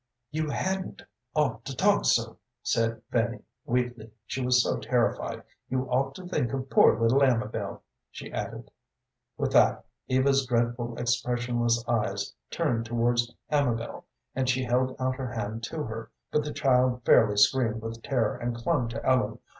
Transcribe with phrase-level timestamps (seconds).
[0.31, 1.03] "You hadn't
[1.35, 5.43] ought to talk so," said Fanny, weakly, she was so terrified.
[5.69, 8.71] "You ought to think of poor little Amabel," she added.
[9.37, 15.61] With that, Eva's dreadful, expressionless eyes turned towards Amabel, and she held out her hand
[15.65, 19.37] to her, but the child fairly screamed with terror and clung to Ellen.